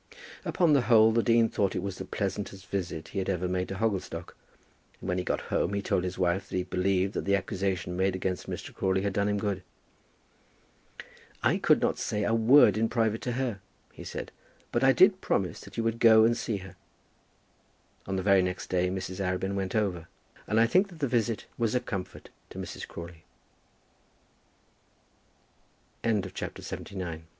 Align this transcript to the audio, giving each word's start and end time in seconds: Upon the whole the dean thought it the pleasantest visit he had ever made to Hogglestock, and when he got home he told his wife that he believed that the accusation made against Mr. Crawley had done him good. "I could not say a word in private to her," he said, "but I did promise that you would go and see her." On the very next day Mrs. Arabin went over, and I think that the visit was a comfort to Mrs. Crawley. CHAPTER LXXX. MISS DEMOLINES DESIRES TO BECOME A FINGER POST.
Upon 0.43 0.73
the 0.73 0.81
whole 0.81 1.11
the 1.11 1.21
dean 1.21 1.47
thought 1.47 1.75
it 1.75 1.83
the 1.87 2.05
pleasantest 2.05 2.65
visit 2.65 3.09
he 3.09 3.19
had 3.19 3.29
ever 3.29 3.47
made 3.47 3.67
to 3.67 3.75
Hogglestock, 3.75 4.35
and 4.99 5.07
when 5.07 5.19
he 5.19 5.23
got 5.23 5.39
home 5.53 5.75
he 5.75 5.81
told 5.83 6.03
his 6.03 6.17
wife 6.17 6.49
that 6.49 6.57
he 6.57 6.63
believed 6.63 7.13
that 7.13 7.25
the 7.25 7.35
accusation 7.35 7.95
made 7.95 8.15
against 8.15 8.49
Mr. 8.49 8.73
Crawley 8.73 9.03
had 9.03 9.13
done 9.13 9.29
him 9.29 9.37
good. 9.37 9.61
"I 11.43 11.59
could 11.59 11.81
not 11.83 11.99
say 11.99 12.23
a 12.23 12.33
word 12.33 12.77
in 12.77 12.89
private 12.89 13.21
to 13.21 13.33
her," 13.33 13.61
he 13.93 14.03
said, 14.03 14.31
"but 14.71 14.83
I 14.83 14.91
did 14.91 15.21
promise 15.21 15.61
that 15.61 15.77
you 15.77 15.83
would 15.83 15.99
go 15.99 16.23
and 16.25 16.35
see 16.35 16.57
her." 16.57 16.75
On 18.07 18.15
the 18.15 18.23
very 18.23 18.41
next 18.41 18.71
day 18.71 18.89
Mrs. 18.89 19.23
Arabin 19.23 19.53
went 19.53 19.75
over, 19.75 20.07
and 20.47 20.59
I 20.59 20.65
think 20.65 20.87
that 20.87 20.97
the 20.97 21.07
visit 21.07 21.45
was 21.59 21.75
a 21.75 21.79
comfort 21.79 22.29
to 22.49 22.57
Mrs. 22.57 22.87
Crawley. 22.87 23.23
CHAPTER 26.03 26.09
LXXX. 26.09 26.25
MISS 26.25 26.25
DEMOLINES 26.25 26.27
DESIRES 26.27 26.29
TO 26.33 26.53
BECOME 26.57 26.81
A 27.03 27.05
FINGER 27.05 27.19
POST. 27.19 27.27